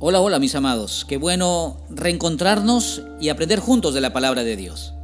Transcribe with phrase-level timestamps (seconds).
[0.00, 4.94] Hola, hola mis amados, qué bueno reencontrarnos y aprender juntos de la palabra de Dios.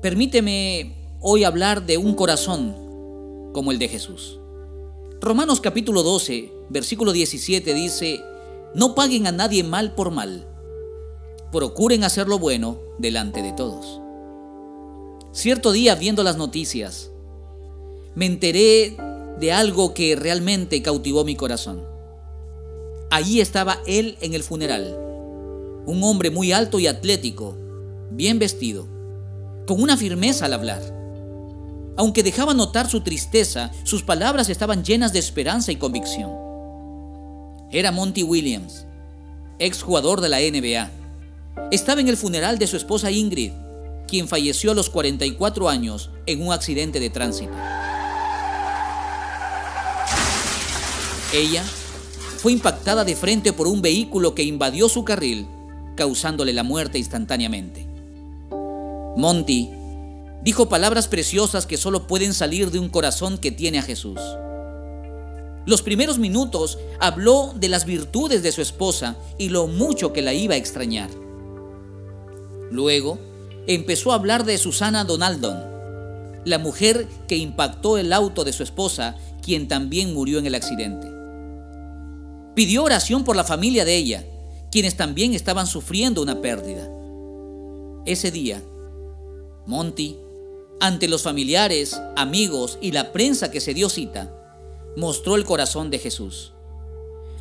[0.00, 4.38] Permíteme hoy hablar de un corazón como el de Jesús.
[5.20, 8.22] Romanos capítulo 12, versículo 17 dice,
[8.76, 10.46] no paguen a nadie mal por mal,
[11.50, 14.00] procuren hacer lo bueno delante de todos.
[15.32, 17.10] Cierto día viendo las noticias,
[18.14, 18.96] me enteré
[19.40, 21.89] de algo que realmente cautivó mi corazón.
[23.10, 24.96] Allí estaba él en el funeral,
[25.84, 27.56] un hombre muy alto y atlético,
[28.12, 28.86] bien vestido,
[29.66, 30.80] con una firmeza al hablar.
[31.96, 36.30] Aunque dejaba notar su tristeza, sus palabras estaban llenas de esperanza y convicción.
[37.72, 38.86] Era Monty Williams,
[39.58, 40.88] exjugador de la NBA.
[41.72, 43.50] Estaba en el funeral de su esposa Ingrid,
[44.06, 47.52] quien falleció a los 44 años en un accidente de tránsito.
[51.32, 51.64] Ella
[52.40, 55.46] fue impactada de frente por un vehículo que invadió su carril,
[55.94, 57.86] causándole la muerte instantáneamente.
[59.14, 59.68] Monty
[60.42, 64.18] dijo palabras preciosas que solo pueden salir de un corazón que tiene a Jesús.
[65.66, 70.32] Los primeros minutos habló de las virtudes de su esposa y lo mucho que la
[70.32, 71.10] iba a extrañar.
[72.70, 73.18] Luego
[73.66, 75.62] empezó a hablar de Susana Donaldon,
[76.46, 81.19] la mujer que impactó el auto de su esposa, quien también murió en el accidente.
[82.60, 84.22] Pidió oración por la familia de ella,
[84.70, 86.90] quienes también estaban sufriendo una pérdida.
[88.04, 88.62] Ese día,
[89.64, 90.18] Monty,
[90.78, 94.30] ante los familiares, amigos y la prensa que se dio cita,
[94.94, 96.52] mostró el corazón de Jesús.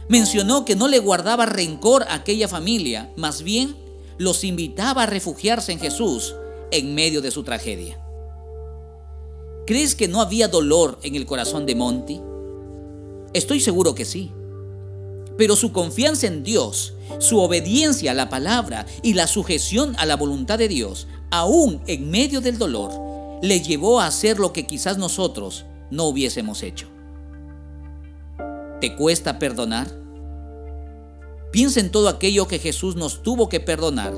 [0.08, 3.76] Mencionó que no le guardaba rencor a aquella familia, más bien
[4.18, 6.34] los invitaba a refugiarse en Jesús
[6.72, 8.00] en medio de su tragedia.
[9.68, 12.22] ¿Crees que no había dolor en el corazón de Monty?
[13.34, 14.32] Estoy seguro que sí.
[15.40, 20.18] Pero su confianza en Dios, su obediencia a la palabra y la sujeción a la
[20.18, 22.92] voluntad de Dios, aún en medio del dolor,
[23.42, 26.90] le llevó a hacer lo que quizás nosotros no hubiésemos hecho.
[28.82, 29.90] ¿Te cuesta perdonar?
[31.54, 34.14] Piensa en todo aquello que Jesús nos tuvo que perdonar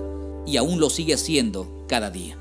[0.48, 2.36] y aún lo sigue haciendo cada día.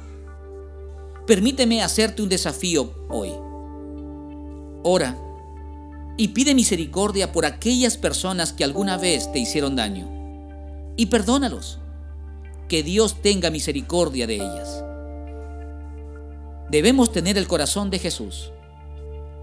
[1.27, 3.31] Permíteme hacerte un desafío hoy.
[4.83, 5.19] Ora
[6.21, 10.07] y pide misericordia por aquellas personas que alguna vez te hicieron daño.
[10.95, 11.79] Y perdónalos.
[12.69, 14.85] Que Dios tenga misericordia de ellas.
[16.71, 18.53] Debemos tener el corazón de Jesús.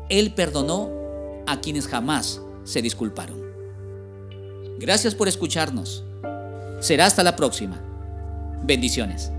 [0.10, 0.92] Él perdonó
[1.48, 3.42] a quienes jamás se disculparon.
[4.78, 6.04] Gracias por escucharnos.
[6.80, 7.82] Será hasta la próxima.
[8.64, 9.32] Bendiciones.